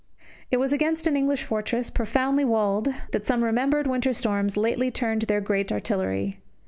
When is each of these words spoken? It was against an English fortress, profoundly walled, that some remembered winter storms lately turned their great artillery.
It 0.49 0.57
was 0.57 0.73
against 0.73 1.05
an 1.05 1.15
English 1.15 1.43
fortress, 1.43 1.91
profoundly 1.91 2.43
walled, 2.43 2.87
that 3.11 3.27
some 3.27 3.43
remembered 3.43 3.85
winter 3.85 4.13
storms 4.13 4.57
lately 4.57 4.89
turned 4.89 5.21
their 5.21 5.41
great 5.41 5.71
artillery. 5.71 6.39